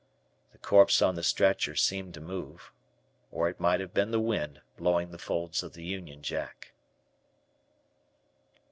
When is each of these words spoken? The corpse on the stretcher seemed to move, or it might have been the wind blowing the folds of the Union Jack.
The 0.51 0.57
corpse 0.57 0.99
on 0.99 1.13
the 1.13 1.21
stretcher 1.21 1.75
seemed 1.75 2.15
to 2.15 2.19
move, 2.21 2.71
or 3.31 3.49
it 3.49 3.59
might 3.59 3.79
have 3.79 3.93
been 3.93 4.09
the 4.09 4.19
wind 4.19 4.61
blowing 4.75 5.11
the 5.11 5.19
folds 5.19 5.61
of 5.61 5.73
the 5.73 5.83
Union 5.83 6.23
Jack. 6.23 6.71